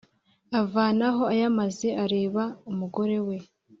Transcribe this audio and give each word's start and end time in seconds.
avanaho 0.61 1.23
ayamaze 1.33 1.87
areba 2.03 2.43
umugore 2.71 3.17
we. 3.27 3.37